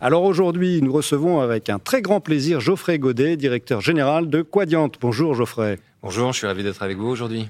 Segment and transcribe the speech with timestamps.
[0.00, 4.94] Alors aujourd'hui, nous recevons avec un très grand plaisir Geoffrey Godet, directeur général de Quadiante.
[5.00, 5.80] Bonjour Geoffrey.
[6.04, 7.48] Bonjour, je suis ravi d'être avec vous aujourd'hui.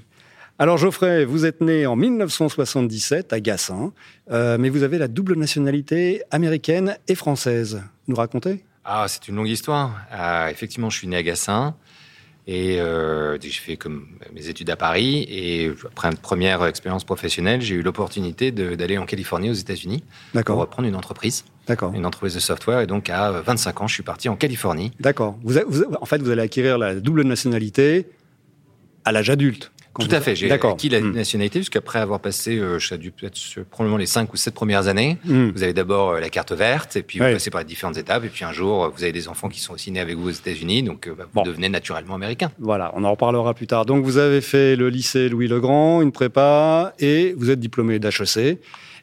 [0.58, 3.92] Alors Geoffrey, vous êtes né en 1977 à Gassin,
[4.30, 7.82] euh, mais vous avez la double nationalité américaine et française.
[8.08, 10.00] Nous racontez Ah, c'est une longue histoire.
[10.10, 11.74] Euh, effectivement, je suis né à Gassin
[12.50, 15.26] et euh, j'ai fait comme mes études à Paris.
[15.28, 20.02] Et après une première expérience professionnelle, j'ai eu l'opportunité d'aller en Californie, aux États-Unis,
[20.46, 21.44] pour reprendre une entreprise.
[21.66, 21.92] D'accord.
[21.94, 22.80] Une entreprise de software.
[22.80, 24.92] Et donc, à 25 ans, je suis parti en Californie.
[24.98, 25.36] D'accord.
[25.42, 25.58] Vous,
[26.00, 28.06] en fait, vous allez acquérir la double nationalité
[29.04, 29.70] à l'âge adulte.
[29.98, 30.36] Tout à fait.
[30.36, 31.12] J'ai acquis la hmm.
[31.12, 33.38] nationalité puisqu'après avoir passé, euh, je dû peut-être
[33.70, 35.50] probablement les cinq ou sept premières années, hmm.
[35.50, 38.24] vous avez d'abord euh, la carte verte et puis vous passez par les différentes étapes
[38.24, 40.28] et puis un jour euh, vous avez des enfants qui sont aussi nés avec vous
[40.28, 42.50] aux États-Unis, donc bah, vous devenez naturellement américain.
[42.58, 43.86] Voilà, on en reparlera plus tard.
[43.86, 47.98] Donc vous avez fait le lycée Louis le Grand, une prépa et vous êtes diplômé
[47.98, 48.58] d'HEC.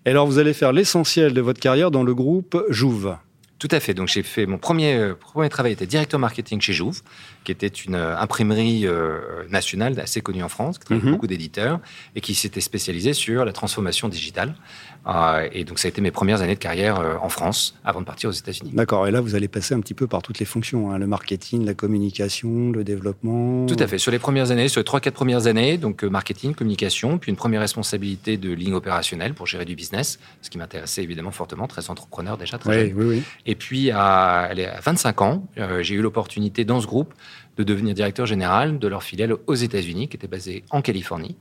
[0.05, 3.15] Et alors vous allez faire l'essentiel de votre carrière dans le groupe Jouve.
[3.59, 3.93] Tout à fait.
[3.93, 7.01] Donc j'ai fait mon premier, premier travail était directeur marketing chez Jouve
[7.45, 11.13] qui était une euh, imprimerie euh, nationale assez connue en France, qui travaillait mhm.
[11.13, 11.79] beaucoup d'éditeurs
[12.15, 14.55] et qui s'était spécialisée sur la transformation digitale.
[15.07, 18.05] Euh, et donc, ça a été mes premières années de carrière en France avant de
[18.05, 18.71] partir aux États-Unis.
[18.73, 19.07] D'accord.
[19.07, 21.63] Et là, vous allez passer un petit peu par toutes les fonctions hein, le marketing,
[21.63, 23.67] la communication, le développement.
[23.67, 23.99] Tout à fait.
[23.99, 27.37] Sur les premières années, sur les trois, quatre premières années, donc marketing, communication, puis une
[27.37, 31.91] première responsabilité de ligne opérationnelle pour gérer du business, ce qui m'intéressait évidemment fortement, très
[31.91, 33.23] entrepreneur déjà, très oui, Oui, oui.
[33.45, 35.47] Et puis, à, à 25 ans,
[35.81, 37.13] j'ai eu l'opportunité dans ce groupe
[37.57, 41.37] de devenir directeur général de leur filiale aux États-Unis, qui était basée en Californie.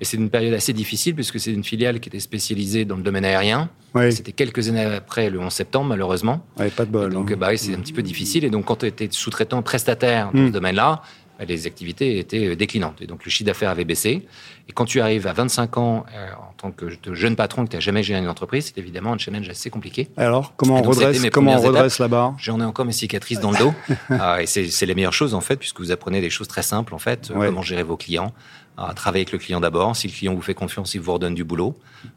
[0.00, 3.02] Et c'est une période assez difficile puisque c'est une filiale qui était spécialisée dans le
[3.02, 3.70] domaine aérien.
[4.10, 6.44] C'était quelques années après le 11 septembre, malheureusement.
[6.56, 7.14] pas de bol.
[7.14, 7.36] donc, hein.
[7.38, 8.44] bah, c'est un petit peu difficile.
[8.44, 10.50] Et donc, quand tu étais sous-traitant prestataire dans ce hmm.
[10.50, 11.02] domaine-là, bah,
[11.44, 13.00] les activités étaient euh, déclinantes.
[13.00, 14.26] Et donc, le chiffre d'affaires avait baissé.
[14.68, 17.76] Et quand tu arrives à 25 ans euh, en tant que jeune patron que tu
[17.76, 20.08] n'as jamais géré une entreprise, c'est évidemment un challenge assez compliqué.
[20.16, 23.50] Alors, comment on redresse, comment on redresse la barre J'en ai encore mes cicatrices dans
[23.50, 23.74] le dos.
[24.08, 26.94] Ah, et c'est les meilleures choses, en fait, puisque vous apprenez des choses très simples,
[26.94, 27.32] en fait.
[27.32, 28.32] Comment gérer vos clients,
[28.76, 29.96] à travailler avec le client d'abord.
[29.96, 31.76] Si le client vous fait confiance, il vous redonne du boulot.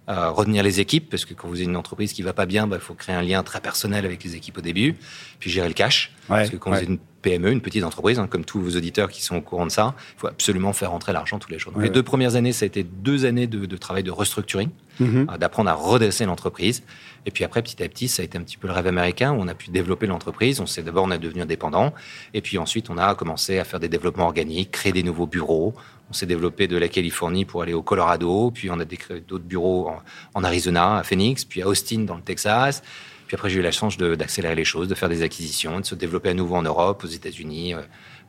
[0.10, 2.66] Euh, retenir les équipes, parce que quand vous avez une entreprise qui va pas bien,
[2.66, 4.96] il bah, faut créer un lien très personnel avec les équipes au début.
[5.40, 6.12] Puis gérer le cash.
[6.28, 9.10] parce que quand vous êtes une PME, une petite entreprise, hein, comme tous vos auditeurs
[9.10, 11.74] qui sont au courant de ça, il faut absolument faire rentrer l'argent tous les jours.
[11.80, 14.70] les deux premières années, ça a été deux années de, travail de restructuring,
[15.00, 15.28] mhm.
[15.30, 16.84] euh, d'apprendre à redresser l'entreprise.
[17.26, 19.34] Et puis après, petit à petit, ça a été un petit peu le rêve américain
[19.34, 20.60] où on a pu développer l'entreprise.
[20.60, 21.94] On s'est d'abord, on a devenu indépendant.
[22.34, 25.74] Et puis ensuite, on a commencé à faire des développements organiques, créer des nouveaux bureaux.
[26.10, 29.44] On s'est développé de la Californie pour aller au Colorado, puis on a créé d'autres
[29.44, 29.92] bureaux
[30.34, 32.82] en, Arizona, à Phoenix, puis à Austin dans le Texas.
[33.30, 35.94] Puis après, j'ai eu la chance d'accélérer les choses, de faire des acquisitions, de se
[35.94, 37.82] développer à nouveau en Europe, aux États-Unis, euh,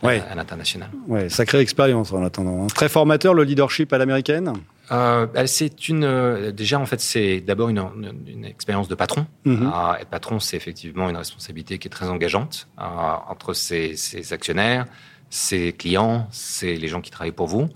[0.03, 0.91] à, l'international.
[1.09, 2.65] Ouais, sacrée expérience en attendant.
[2.65, 2.67] Hein.
[2.67, 4.53] Très formateur, le leadership à l'américaine?
[4.93, 7.83] Euh, c'est une euh, déjà en fait c'est d'abord une,
[8.27, 9.25] une, expérience de patron.
[9.47, 14.85] Mm être patron, c'est effectivement une responsabilité qui est très engageante entre ses, ses, actionnaires,
[15.31, 17.71] ses clients, c'est les gens qui travaillent pour vous.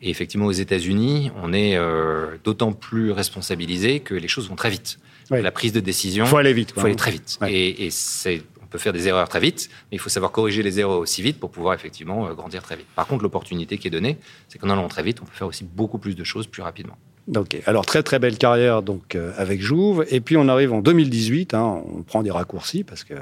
[0.00, 4.70] Et effectivement, aux États-Unis, on est euh, d'autant plus responsabilisé que les choses vont très
[4.70, 4.98] vite.
[5.30, 6.72] La prise de décision, faut aller vite.
[6.76, 7.38] Il faut aller très vite.
[7.46, 10.62] Et, et c'est on peut faire des erreurs très vite, mais il faut savoir corriger
[10.62, 12.86] les erreurs aussi vite pour pouvoir effectivement euh, grandir très vite.
[12.94, 15.64] Par contre, l'opportunité qui est donnée, c'est qu'en allant très vite, on peut faire aussi
[15.64, 16.96] beaucoup plus de choses plus rapidement.
[17.34, 20.82] Ok, alors très très belle carrière donc euh, avec Jouve, et puis on arrive en
[20.82, 23.14] 2018, hein, on prend des raccourcis parce que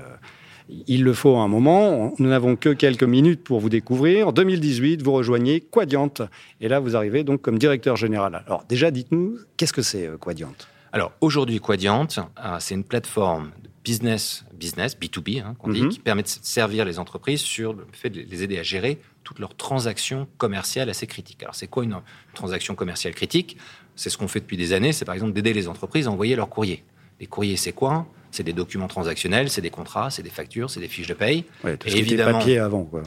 [0.87, 2.13] il le faut à un moment.
[2.19, 4.35] Nous n'avons que quelques minutes pour vous découvrir.
[4.35, 6.13] 2018, vous rejoignez Quadiant.
[6.61, 8.43] Et là, vous arrivez donc comme directeur général.
[8.47, 10.53] Alors déjà, dites-nous, qu'est-ce que c'est euh, Quadiant
[10.93, 15.89] Alors aujourd'hui, Quadiant, euh, c'est une plateforme de business, business B2B, hein, qu'on dit, mhm.
[15.89, 19.39] qui permet de servir les entreprises sur le fait de les aider à gérer toutes
[19.39, 21.43] leurs transactions commerciales assez critiques.
[21.43, 21.97] Alors c'est quoi une
[22.35, 23.57] transaction commerciale critique?
[23.97, 26.37] C'est ce qu'on fait depuis des années, c'est par exemple d'aider les entreprises à envoyer
[26.37, 26.85] leurs courriers.
[27.21, 28.07] Les courriers, c'est quoi?
[28.31, 31.45] C'est des documents transactionnels, c'est des contrats, c'est des factures, c'est des fiches de paye.
[31.65, 32.85] et évidemment, papier avant.
[32.85, 33.03] Quoi.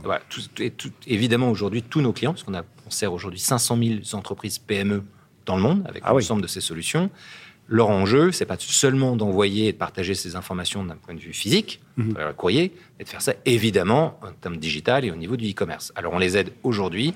[1.07, 5.03] évidemment, aujourd'hui, tous nos clients, parce qu'on on sert aujourd'hui 500 000 entreprises PME
[5.45, 7.09] dans le monde avec ah l'ensemble de ces solutions,
[7.71, 11.31] leur enjeu, c'est pas seulement d'envoyer et de partager ces informations d'un point de vue
[11.31, 12.13] physique, mmh.
[12.18, 15.94] le courrier, mais de faire ça évidemment en termes digital et au niveau du e-commerce.
[15.95, 17.13] Alors on les aide aujourd'hui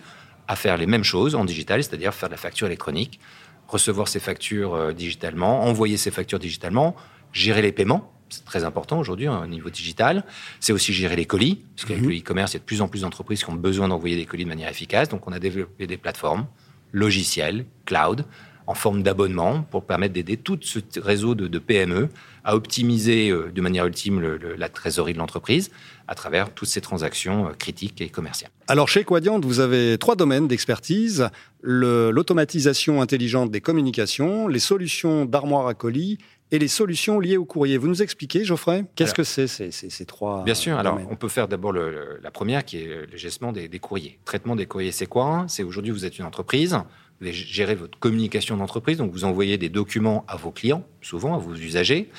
[0.48, 3.20] à faire les mêmes choses en digital, c'est-à-dire faire de la facture électronique,
[3.68, 6.96] recevoir ces factures euh, digitalement, envoyer ces factures digitalement,
[7.34, 10.24] gérer les paiements, c'est très important aujourd'hui hein, au niveau digital.
[10.62, 12.10] C'est aussi gérer les colis, parce qu'avec mhm.
[12.10, 14.26] le e-commerce, il y a de plus en plus d'entreprises qui ont besoin d'envoyer des
[14.26, 15.10] colis de manière efficace.
[15.10, 16.48] Donc, on a développé des plateformes
[16.92, 18.26] logicielles, cloud,
[18.68, 22.10] en forme d'abonnement pour permettre d'aider tout ce réseau de, PME
[22.44, 25.72] à optimiser euh, de manière ultime la trésorerie de l'entreprise
[26.08, 28.52] à travers toutes ces transactions euh, critiques et commerciales.
[28.68, 31.30] Alors chez Quadiant, vous avez trois domaines d'expertise
[31.62, 36.20] l'automatisation intelligente des communications, les solutions d'armoire à colis
[36.52, 37.78] et les solutions liées au courrier.
[37.78, 40.78] Vous nous expliquez, Geoffrey Qu'est-ce que c'est ces, trois Bien sûr.
[40.78, 44.20] Alors, on peut faire d'abord la première, qui est le gestion des, des courriers.
[44.26, 45.46] Traitement des courriers, c'est quoi?
[45.48, 46.78] C'est aujourd'hui, vous êtes une entreprise,
[47.22, 51.38] vous gérez votre communication d'entreprise, donc vous envoyez des documents à vos clients, souvent à
[51.38, 52.10] vos usagers,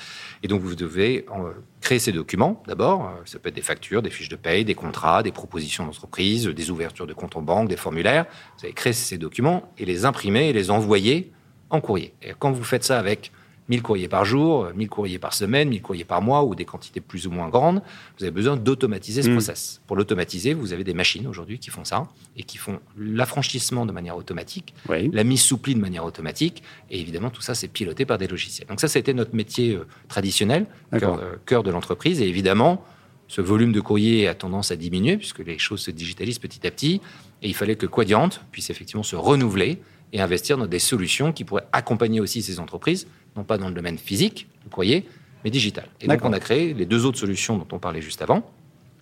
[0.43, 1.51] et donc vous devez euh,
[1.81, 3.05] créer ces documents d'abord.
[3.05, 6.47] Euh, ça peut être des factures, des fiches de paye, des contrats, des propositions d'entreprise,
[6.47, 8.25] des ouvertures de comptes en banque, des formulaires.
[8.57, 11.31] Vous allez créer ces documents et les imprimer et les envoyer
[11.69, 12.13] en courrier.
[12.21, 13.31] Et quand vous faites ça avec
[13.69, 17.01] 1000 courriers par jour, 1000 courriers par semaine, 1000 courriers par mois ou des quantités
[17.01, 17.81] plus ou moins grandes,
[18.17, 19.33] vous avez besoin d'automatiser ce mm.
[19.33, 19.81] process.
[19.87, 23.91] Pour l'automatiser, vous avez des machines aujourd'hui qui font ça et qui font l'affranchissement de
[23.91, 28.05] manière automatique, la mise sous pli de manière automatique et évidemment tout ça c'est piloté
[28.05, 28.67] par des logiciels.
[28.67, 30.65] Donc ça c'était notre métier euh, traditionnel,
[30.97, 32.83] cœur, euh, cœur de l'entreprise et évidemment
[33.27, 36.71] ce volume de courrier a tendance à diminuer puisque les choses se digitalisent petit à
[36.71, 37.01] petit
[37.41, 39.79] et il fallait que Quadiant puisse effectivement se renouveler
[40.13, 43.73] et investir dans des solutions qui pourraient accompagner aussi ces entreprises, non pas dans le
[43.73, 45.05] domaine physique, vous croyez,
[45.43, 45.87] mais digital.
[46.01, 48.49] Et donc on a créé les deux autres solutions dont on parlait juste avant.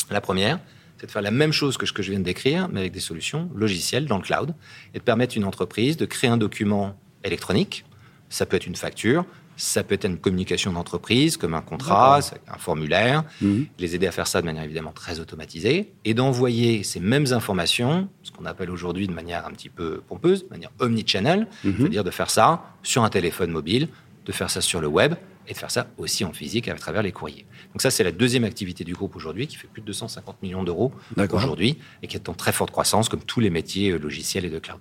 [0.09, 0.59] La première,
[0.97, 2.91] c'est de faire la même chose que ce que je viens de décrire, mais avec
[2.91, 4.53] des solutions logicielles dans le cloud,
[4.93, 7.85] et de permettre à une entreprise de créer un document électronique.
[8.29, 9.25] Ça peut être une facture,
[9.57, 13.67] ça peut être une communication d'entreprise, comme un contrat, un formulaire, mhm.
[13.79, 18.09] les aider à faire ça de manière évidemment très automatisée, et d'envoyer ces mêmes informations,
[18.23, 21.75] ce qu'on appelle aujourd'hui de manière un petit peu pompeuse, de manière omnichannel, mhm.
[21.77, 23.87] c'est-à-dire de faire ça sur un téléphone mobile,
[24.25, 25.15] de faire ça sur le web,
[25.47, 27.45] et de faire ça aussi en physique à travers les courriers.
[27.73, 30.63] Donc ça, c'est la deuxième activité du groupe aujourd'hui, qui fait plus de 250 millions
[30.63, 30.91] d'euros
[31.31, 34.49] aujourd'hui, et qui est en très forte croissance, comme tous les métiers euh, logiciels et
[34.49, 34.79] de cloud.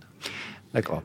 [0.73, 1.03] D'accord.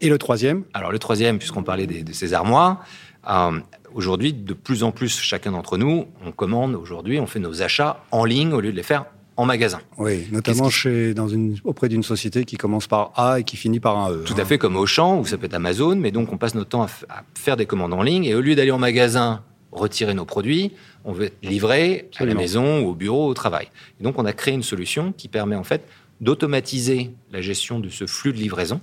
[0.00, 2.84] Et le troisième Alors le troisième, puisqu'on parlait de, ces armoires,
[3.28, 3.58] euh,
[3.94, 8.02] aujourd'hui, de plus en plus, chacun d'entre nous, on commande aujourd'hui, on fait nos achats
[8.10, 9.06] en ligne au lieu de les faire
[9.36, 9.80] en magasin.
[9.96, 13.80] Oui, notamment chez, dans une, auprès d'une société qui commence par A et qui finit
[13.80, 14.24] par un E.
[14.26, 14.44] Tout à hein.
[14.44, 16.88] fait, comme Auchan, ou ça peut être Amazon, mais donc on passe notre temps à,
[17.34, 19.42] faire des commandes en ligne, et au lieu d'aller en magasin
[19.72, 20.72] retirer nos produits,
[21.04, 23.68] on veut livrer à la maison, au bureau, au travail.
[24.00, 25.84] Et donc on a créé une solution qui permet en fait
[26.20, 28.80] d'automatiser la gestion de ce flux de livraison,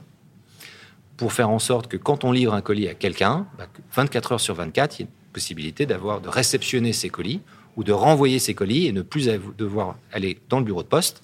[1.17, 3.47] pour faire en sorte que quand on livre un colis à quelqu'un,
[3.93, 7.41] 24 bah, heures sur 24, il y a une possibilité d'avoir de réceptionner ces colis
[7.75, 11.21] ou de renvoyer ces colis et ne plus devoir aller dans le bureau de poste,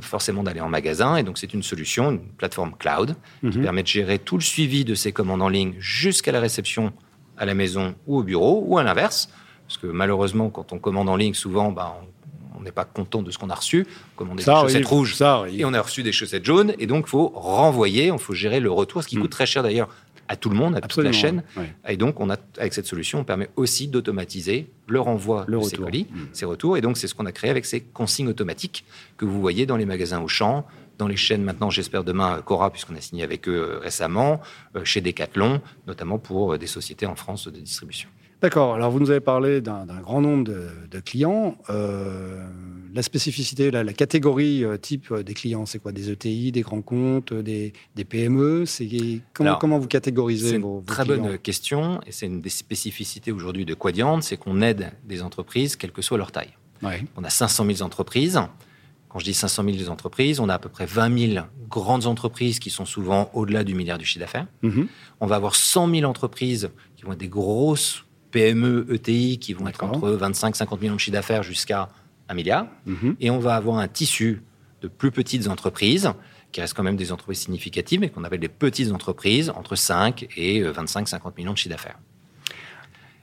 [0.00, 1.16] forcément d'aller en magasin.
[1.16, 3.62] Et donc c'est une solution, une plateforme cloud qui mhm.
[3.62, 6.92] permet de gérer tout le suivi de ces commandes en ligne jusqu'à la réception
[7.36, 9.28] à la maison ou au bureau, ou à l'inverse.
[9.66, 12.21] Parce que malheureusement, quand on commande en ligne, souvent, bah, on
[12.62, 13.86] on n'est pas content de ce qu'on a reçu,
[14.16, 15.20] comme on des chaussettes rouges
[15.50, 18.60] et on a reçu des chaussettes jaunes, et donc il faut renvoyer, il faut gérer
[18.60, 19.22] le retour, ce qui mm.
[19.22, 19.88] coûte très cher d'ailleurs
[20.28, 21.42] à tout le monde, à toute la chaîne.
[21.86, 25.76] Et donc, on a, avec cette solution, on permet aussi d'automatiser le renvoi de ces
[25.76, 26.20] colis, mm.
[26.32, 26.76] ces retours.
[26.76, 28.86] Et donc, c'est ce qu'on a créé avec ces consignes automatiques
[29.18, 30.64] que vous voyez dans les magasins Auchan,
[30.96, 34.40] dans les chaînes maintenant, j'espère demain, Cora, puisqu'on a signé avec eux euh, récemment,
[34.76, 38.08] euh, chez Decathlon, notamment pour euh, des sociétés en France de distribution.
[38.42, 38.74] D'accord.
[38.74, 40.50] Alors, vous nous avez parlé d'un grand nombre
[40.90, 41.56] de, clients.
[41.70, 42.44] Euh,
[42.92, 45.92] la spécificité, la, catégorie euh, type des clients, c'est quoi?
[45.92, 47.72] Des ETI, des grands comptes, des,
[48.08, 48.88] PME C'est
[49.32, 52.00] comment, comment vous catégorisez vos, vos Très bonne question.
[52.04, 56.02] Et c'est une des spécificités aujourd'hui de Quadiant, c'est qu'on aide des entreprises, quelle que
[56.02, 56.52] soit leur taille.
[57.16, 58.40] On a 500 000 entreprises.
[59.08, 62.58] Quand je dis 500 000 entreprises, on a à peu près 20 000 grandes entreprises
[62.58, 64.46] qui sont souvent au-delà du milliard du chiffre d'affaires.
[64.64, 64.86] Mm-hmm.
[65.20, 69.68] On va avoir 100 000 entreprises qui vont être des grosses PME, ETI qui vont
[69.68, 71.88] être entre 25 50 millions de chiffre d'affaires jusqu'à
[72.28, 72.66] 1 milliard.
[72.86, 73.16] Mhm.
[73.20, 74.42] Et on va avoir un tissu
[74.80, 76.10] de plus petites entreprises
[76.50, 80.26] qui restent quand même des entreprises significatives, mais qu'on appelle des petites entreprises entre 5
[80.36, 81.98] et 25 50 millions de chiffre d'affaires.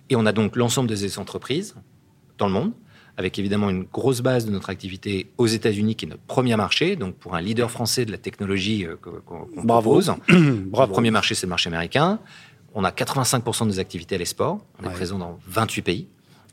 [0.10, 1.76] Et on a donc l'ensemble de ces entreprises
[2.38, 2.72] dans le monde,
[3.18, 6.96] avec évidemment une grosse base de notre activité aux États-Unis, qui est notre premier marché.
[6.96, 11.46] Donc, pour un leader français de la technologie euh, qu'on propose, le premier marché, c'est
[11.46, 12.20] le marché américain.
[12.76, 14.60] On a 85% des activités à l'export.
[14.82, 16.08] On est présent dans 28 pays.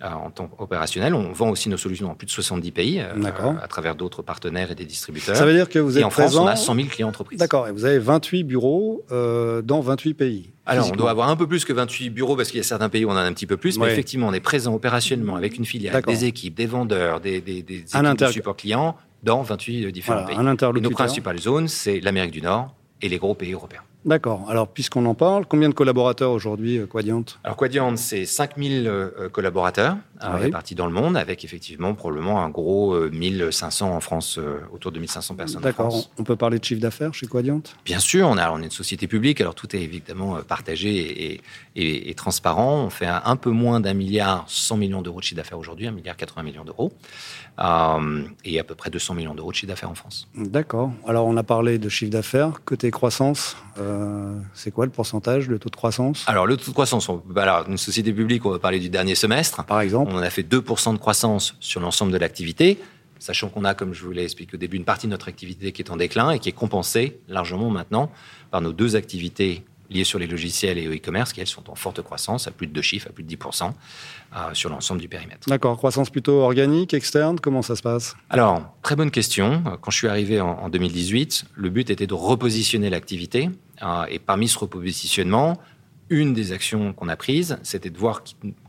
[0.04, 1.14] Euh, en tant qu'opérationnel.
[1.14, 3.14] On vend aussi nos solutions dans plus de 70 pays euh,
[3.62, 5.34] à travers d'autres partenaires et des distributeurs.
[5.34, 7.38] Ça veut dire que vous êtes et en France, on a 100 000 clients entreprises.
[7.38, 7.66] D'accord.
[7.66, 10.50] Et vous avez 28 bureaux euh, dans 28 pays.
[10.66, 12.90] Alors, on doit avoir un peu plus que 28 bureaux parce qu'il y a certains
[12.90, 13.78] pays où on en a un petit peu plus.
[13.78, 17.62] Mais effectivement, on est présent opérationnellement avec une filiale, des équipes, des vendeurs, des, des,
[17.62, 20.36] des équipes de support clients dans 28 différents pays.
[20.36, 23.80] et nos principales zones, c'est l'Amérique du Nord et les gros pays européens.
[24.06, 24.46] D'accord.
[24.48, 29.28] Alors, puisqu'on en parle, combien de collaborateurs aujourd'hui, euh, Quadiant Alors, Quadiant, c'est 5000 euh,
[29.28, 34.40] collaborateurs ah répartis dans le monde, avec effectivement probablement un gros 1500 en France,
[34.72, 36.08] autour de 1500 personnes D'accord.
[36.18, 38.26] On peut parler de chiffre d'affaires chez Quadiant Bien sûr.
[38.28, 41.42] On, a, on est une société publique, alors tout est évidemment partagé
[41.74, 42.84] et, transparent.
[42.84, 45.92] On fait un, peu moins d'un milliard 100 millions d'euros de chiffre d'affaires aujourd'hui, un
[45.92, 46.92] milliard 80 millions d'euros,
[47.58, 50.28] et à peu près 200 millions d'euros de chiffre d'affaires en France.
[50.36, 50.90] D'accord.
[51.06, 52.60] Alors, on a parlé de chiffre d'affaires.
[52.64, 56.24] Côté croissance euh, c'est quoi le pourcentage, le taux de croissance?
[56.26, 59.14] Alors, le taux de croissance, on, alors, une société publique, on va parler du dernier
[59.14, 59.64] semestre.
[59.64, 62.78] Par exemple On a fait 2% de croissance sur l'ensemble de l'activité,
[63.18, 65.72] sachant qu'on a, comme je vous l'ai expliqué au début, une partie de notre activité
[65.72, 68.10] qui est en déclin et qui est compensée largement maintenant
[68.50, 71.74] par nos deux activités liées sur les logiciels et au e-commerce, qui elles sont en
[71.74, 75.08] forte croissance, à plus de deux chiffres, à plus de 10% euh, sur l'ensemble du
[75.08, 75.48] périmètre.
[75.48, 78.16] D'accord, croissance plutôt organique, externe, comment ça se passe?
[78.30, 79.62] Alors, très bonne question.
[79.80, 83.50] Quand je suis arrivé en, en 2018, le but était de repositionner l'activité
[83.82, 85.58] euh, et parmi ce repositionnement,
[86.08, 88.22] une des actions qu'on a prises, c'était de voir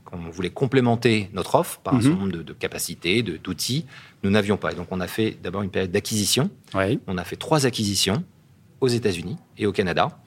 [0.05, 2.03] qu'on voulait complémenter notre offre par un mhm.
[2.03, 3.85] certain nombre de, capacités, d'outils.
[4.23, 4.71] Nous n'avions pas.
[4.71, 6.49] Et donc, on a fait d'abord une période d'acquisition.
[6.73, 8.23] On a fait trois acquisitions
[8.79, 10.19] aux États-Unis et au Canada.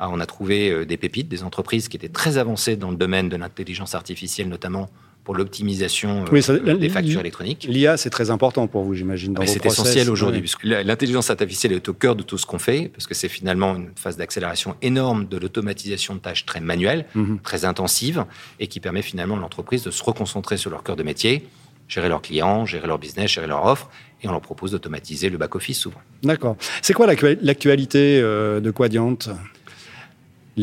[0.00, 2.96] Euh, on a trouvé euh, des pépites, des entreprises qui étaient très avancées dans le
[2.96, 4.88] domaine de l'intelligence artificielle, notamment
[5.24, 7.66] pour l'optimisation euh, des factures électroniques.
[7.68, 9.36] L'IA, c'est très important pour vous, j'imagine.
[9.44, 13.08] C'est essentiel aujourd'hui, puisque l'intelligence artificielle est au cœur de tout ce qu'on fait, parce
[13.08, 17.40] que c'est finalement une phase d'accélération énorme de l'automatisation de tâches très manuelles, mhm.
[17.42, 18.24] très intensives,
[18.60, 21.48] et qui permet finalement à l'entreprise de se reconcentrer sur leur cœur de métier,
[21.88, 23.90] gérer leurs clients, gérer leur business, gérer leur offre,
[24.22, 26.00] et on leur propose d'automatiser le back-office souvent.
[26.22, 26.56] D'accord.
[26.82, 29.18] C'est quoi l'actualité euh, de Quadiant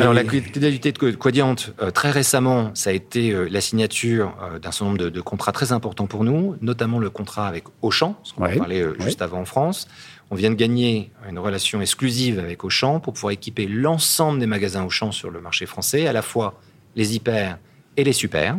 [0.02, 4.58] alors, la qualité de Quadiant, euh, très récemment, ça a été euh, la signature euh,
[4.58, 8.34] d'un certain nombre de, contrats très importants pour nous, notamment le contrat avec Auchan, ce
[8.34, 9.88] qu'on parlait juste avant en France.
[10.32, 14.84] On vient de gagner une relation exclusive avec Auchan pour pouvoir équiper l'ensemble des magasins
[14.84, 16.60] Auchan sur le marché français, à la fois
[16.96, 17.60] les hyper
[17.96, 18.58] et les super,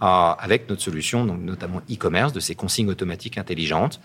[0.00, 4.00] avec notre solution, donc notamment e-commerce, de ces consignes automatiques intelligentes.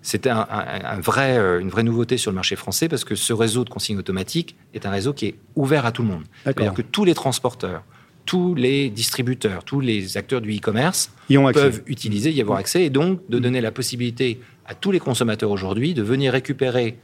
[0.00, 3.64] C'était un, vrai, euh, une vraie nouveauté sur le marché français parce que ce réseau
[3.64, 6.22] de consignes automatiques est un réseau qui est ouvert à tout le monde.
[6.44, 7.82] C'est-à-dire que tous les transporteurs,
[8.24, 11.10] tous les distributeurs, tous les acteurs du e-commerce
[11.52, 15.50] peuvent utiliser, y avoir accès, et donc de donner la possibilité à tous les consommateurs
[15.50, 16.98] aujourd'hui de venir récupérer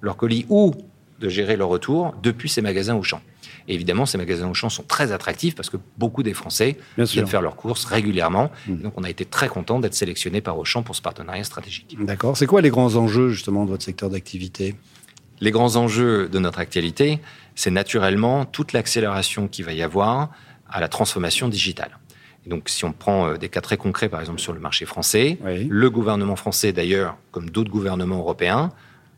[0.00, 0.72] leur colis ou
[1.20, 3.20] de gérer leur retour depuis ces magasins Auchan.
[3.68, 7.42] Et évidemment, ces magasins Auchan sont très attractifs parce que beaucoup des Français viennent faire
[7.42, 8.50] leurs courses régulièrement.
[8.66, 8.76] Mmh.
[8.76, 11.96] Donc, on a été très content d'être sélectionné par Auchan pour ce partenariat stratégique.
[12.00, 12.36] D'accord.
[12.36, 14.74] C'est quoi les grands enjeux justement de votre secteur d'activité?
[15.40, 17.20] Les grands enjeux de notre actualité,
[17.54, 20.30] c'est naturellement toute l'accélération qu'il va y avoir
[20.68, 21.98] à la transformation digitale.
[22.46, 25.38] donc, si on prend euh, des cas très concrets, par exemple sur le marché français,
[25.44, 28.70] le gouvernement français, d'ailleurs, comme d'autres gouvernements européens,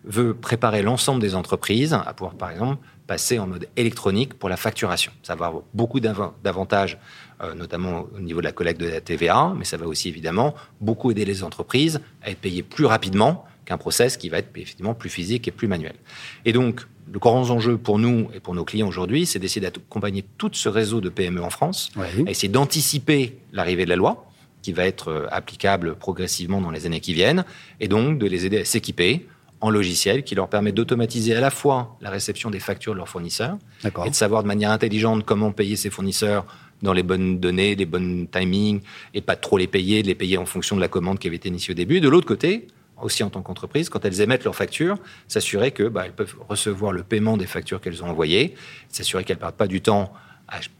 [0.05, 2.79] veut préparer l'ensemble des entreprises à pouvoir, par exemple,
[3.11, 5.11] passer en mode électronique pour la facturation.
[5.25, 6.97] Ça va avoir beaucoup d'avantages,
[7.43, 10.55] euh, notamment au niveau de la collecte de la TVA, mais ça va aussi évidemment
[10.81, 14.95] beaucoup aider les entreprises à être payées plus rapidement qu'un process qui va être effectivement
[14.95, 15.97] plus physique et plus manuel.
[16.45, 20.25] Et donc, le grand enjeu pour nous et pour nos clients aujourd'hui, c'est d'essayer d'accompagner
[20.39, 24.31] tout ce réseau de PME en France, à essayer d'anticiper l'arrivée de la loi,
[24.63, 27.45] qui va être euh, applicable progressivement dans les années qui viennent,
[27.81, 29.27] et donc de les aider à s'équiper
[29.61, 33.09] en logiciel qui leur permet d'automatiser à la fois la réception des factures de leurs
[33.09, 33.59] fournisseurs
[34.05, 36.47] et de savoir de manière intelligente comment payer ces fournisseurs
[36.83, 38.81] dans les bonnes données, les bons timings,
[39.13, 41.37] et pas trop les payer, de les payer en fonction de la commande qui avait
[41.37, 42.01] été initiée au début.
[42.01, 42.69] De l'autre côté,
[43.03, 44.99] aussi en tant qu'entreprise, quand elles émettent leurs factures,
[45.29, 48.55] s'assurer que bah, elles peuvent recevoir le paiement des factures qu'elles ont envoyées,
[48.89, 50.13] s'assurer qu'elles ne perdent pas du temps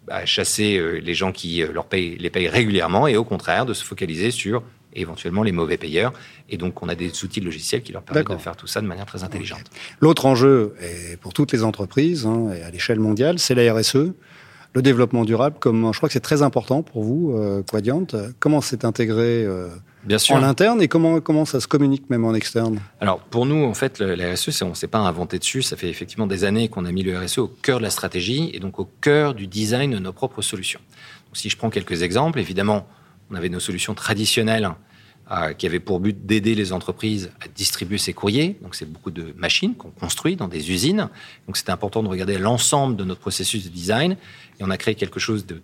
[0.09, 3.67] à, chasser euh, les gens qui euh, leur payent, les payent régulièrement, et au contraire
[3.67, 6.13] de se focaliser sur éventuellement les mauvais payeurs.
[6.49, 8.87] Et donc, on a des outils logiciels qui leur permettent de faire tout ça de
[8.87, 9.65] manière très intelligente.
[10.01, 10.75] L'autre enjeu,
[11.21, 14.13] pour toutes les entreprises, hein, et à l'échelle mondiale, c'est la RSE.
[14.73, 18.07] Le développement durable, comme je crois que c'est très important pour vous, euh, Quadiant.
[18.39, 19.69] Comment c'est intégré euh,
[20.05, 20.37] Bien sûr.
[20.37, 22.79] en interne et comment, comment ça se communique même en externe?
[23.01, 25.63] Alors pour nous, en fait, la RSE, on ne s'est pas inventé dessus.
[25.63, 28.51] Ça fait effectivement des années qu'on a mis le RSE au cœur de la stratégie
[28.55, 30.81] et donc au cœur du design de nos propres solutions.
[31.33, 32.87] si je prends quelques exemples, évidemment,
[33.31, 34.71] on avait nos solutions traditionnelles
[35.31, 38.59] euh, qui avaient pour but d'aider les entreprises à distribuer ces courriers.
[38.63, 41.09] Donc, c'est beaucoup de machines qu'on construit dans des usines.
[41.47, 44.17] Donc, c'était important de regarder l'ensemble de notre processus de design.
[44.59, 45.63] Et on a créé quelque chose de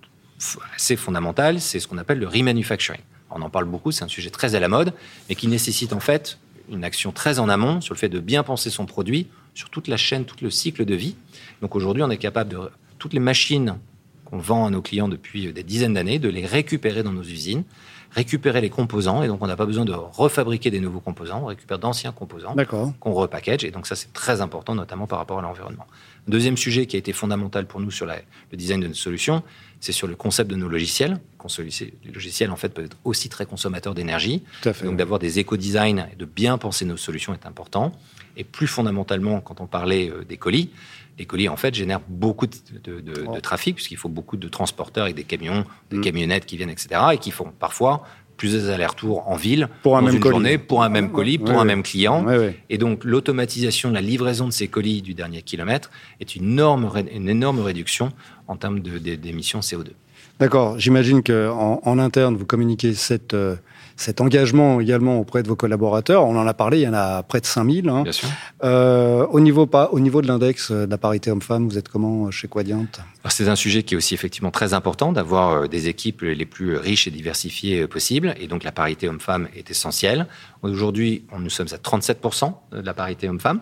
[0.75, 3.01] assez fondamental, c'est ce qu'on appelle le remanufacturing.
[3.31, 4.93] On en parle beaucoup, c'est un sujet très à la mode,
[5.29, 6.39] mais qui nécessite en fait
[6.71, 9.89] une action très en amont sur le fait de bien penser son produit sur toute
[9.89, 11.17] la chaîne, tout le cycle de vie.
[11.63, 13.79] Donc aujourd'hui, on est capable de toutes les machines
[14.27, 17.65] qu'on vend à nos clients depuis des dizaines d'années, de les récupérer dans nos usines,
[18.11, 21.47] récupérer les composants, et donc on n'a pas besoin de refabriquer des nouveaux composants, on
[21.47, 22.55] récupère d'anciens composants
[23.01, 25.87] qu'on repackage, et donc ça c'est très important, notamment par rapport à l'environnement.
[26.29, 29.43] Deuxième sujet qui a été fondamental pour nous sur le design de nos solutions,
[29.81, 31.19] c'est sur le concept de nos logiciels.
[31.59, 34.43] Les logiciels, en fait, peuvent être aussi très consommateurs d'énergie.
[34.87, 37.93] Donc, d'avoir des éco-design et de bien penser nos solutions est important.
[38.37, 40.71] Et plus fondamentalement, quand on parlait euh, des colis,
[41.19, 45.25] les colis, en fait, génèrent beaucoup de, trafic, puisqu'il faut beaucoup de transporteurs avec des
[45.25, 46.01] camions, des mm.
[46.03, 48.05] camionnettes qui viennent, etc., et qui font parfois
[48.37, 50.33] plusieurs allers-retours en ville pour un dans même une colis.
[50.33, 52.27] journée pour un même colis, pour un même client.
[52.69, 55.91] Et donc l'automatisation de la livraison de ces colis du dernier kilomètre
[56.21, 58.13] est une énorme, une énorme réduction
[58.47, 59.93] en termes d'émissions CO2.
[60.39, 60.79] D'accord.
[60.79, 63.57] J'imagine qu'en en, interne, vous communiquez cette, euh,
[63.97, 66.25] cet engagement également auprès de vos collaborateurs.
[66.25, 67.89] On en a parlé, il y en a près de 5000.
[67.89, 68.03] Hein.
[68.03, 68.29] Bien sûr.
[68.63, 72.31] Euh, au, niveau, pas, au niveau de l'index de la parité homme-femme, vous êtes comment
[72.31, 72.87] chez Quadient?
[73.29, 76.77] C'est un sujet qui est aussi effectivement très important d'avoir euh, des équipes les plus
[76.77, 78.35] riches et diversifiées possibles.
[78.39, 80.27] Et donc la parité homme-femme est essentielle.
[80.63, 83.61] Aujourd'hui, nous sommes à 37% de la parité homme-femme.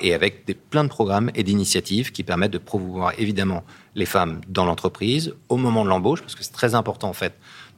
[0.00, 3.64] Et avec des, plein de programmes et d'initiatives qui permettent de promouvoir évidemment
[3.94, 7.34] les femmes dans l'entreprise au moment de l'embauche, parce que c'est très important en fait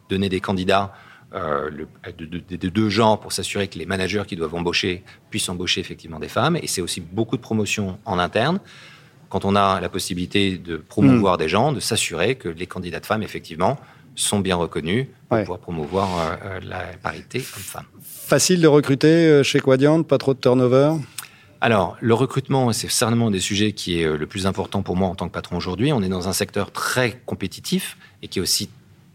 [0.08, 0.92] de donner des candidats
[1.34, 1.70] euh,
[2.18, 6.28] de, deux genres pour s'assurer que les managers qui doivent embaucher puissent embaucher effectivement des
[6.28, 6.56] femmes.
[6.56, 8.60] Et c'est aussi beaucoup de promotion en interne.
[9.30, 11.38] Quand on a la possibilité de promouvoir hmm.
[11.38, 13.78] des gens, de s'assurer que les candidats de femmes effectivement
[14.14, 17.86] sont bien reconnus pour pouvoir promouvoir euh, euh, la parité homme-femme.
[18.02, 20.96] Facile de recruter chez Quadient, pas trop de turnover?
[21.62, 24.96] Alors, le recrutement, c'est certainement un des sujets qui est euh, le plus important pour
[24.96, 25.92] moi en tant que patron aujourd'hui.
[25.92, 28.68] On est dans un secteur très compétitif et qui est aussi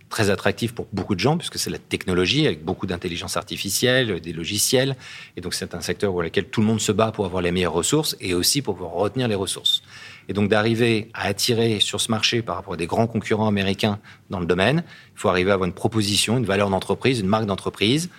[0.07, 4.31] très attractif pour beaucoup de gens, puisque c'est la technologie, avec beaucoup d'intelligence artificielle, des
[4.31, 4.95] logiciels.
[5.35, 7.51] Et donc, c'est un secteur où lequel tout le monde se bat pour avoir les
[7.51, 9.83] meilleures ressources et aussi pour pouvoir retenir les ressources.
[10.29, 13.99] Et donc, d'arriver à attirer sur ce marché par rapport à des grands concurrents américains
[14.29, 17.45] dans le domaine, il faut arriver à avoir une proposition, une valeur d'entreprise, une marque
[17.45, 18.09] d'entreprise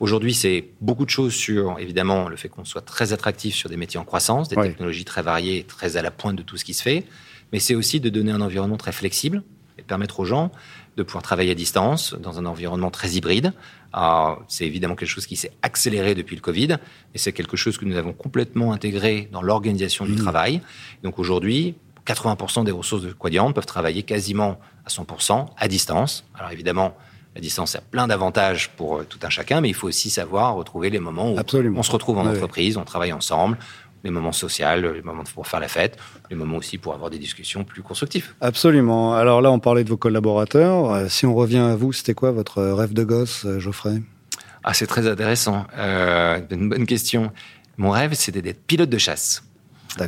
[0.00, 3.76] Aujourd'hui, c'est beaucoup de choses sur, évidemment, le fait qu'on soit très attractif sur des
[3.76, 6.74] métiers en croissance, des technologies très variées, très à la pointe de tout ce qui
[6.74, 7.04] se fait.
[7.52, 9.42] Mais c'est aussi de donner un environnement très flexible
[9.78, 10.50] et permettre aux gens
[10.96, 13.52] de pouvoir travailler à distance dans un environnement très hybride.
[14.48, 16.76] C'est évidemment quelque chose qui s'est accéléré depuis le Covid,
[17.14, 20.16] et c'est quelque chose que nous avons complètement intégré dans l'organisation du mmh.
[20.16, 20.60] travail.
[21.04, 26.24] Donc aujourd'hui, 80% des ressources de Quadient peuvent travailler quasiment à 100% à distance.
[26.34, 26.96] Alors évidemment,
[27.34, 30.54] la distance a plein d'avantages pour euh, tout un chacun, mais il faut aussi savoir
[30.54, 33.58] retrouver les moments où on se retrouve en entreprise, on travaille ensemble,
[34.04, 35.98] les moments sociaux, les moments pour faire la fête,
[36.30, 38.34] les moments aussi pour avoir des discussions plus constructives.
[38.40, 39.14] Absolument.
[39.14, 40.92] Alors là, on parlait de vos collaborateurs.
[40.92, 44.02] Euh, si on revient à vous, c'était quoi votre rêve de gosse, euh, Geoffrey?
[44.62, 45.66] Ah, c'est très intéressant.
[45.76, 47.32] une bonne question.
[47.76, 49.42] Mon rêve, c'était d'être pilote de chasse.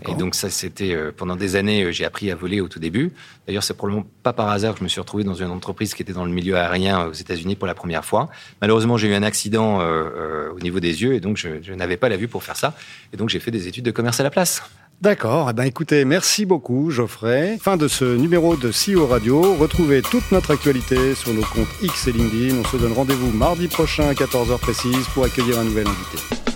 [0.08, 2.78] Et donc ça, c'était euh, pendant des années, euh, j'ai appris à voler au tout
[2.78, 3.12] début.
[3.46, 6.02] D'ailleurs, c'est probablement pas par hasard que je me suis retrouvé dans une entreprise qui
[6.02, 8.28] était dans le milieu aérien euh, aux États-Unis pour la première fois.
[8.60, 12.16] Malheureusement, j'ai eu un accident au niveau des yeux et donc je, n'avais pas la
[12.16, 12.74] vue pour faire ça.
[13.12, 14.62] Et donc j'ai fait des études de commerce à la place.
[15.00, 15.48] D'accord.
[15.50, 17.58] Eh ben, écoutez, merci beaucoup, Geoffrey.
[17.60, 19.54] Fin de ce numéro de CEO Radio.
[19.54, 22.56] Retrouvez toute notre actualité sur nos comptes X et LinkedIn.
[22.60, 26.55] On se donne rendez-vous mardi prochain à 14h précise pour accueillir un nouvel invité.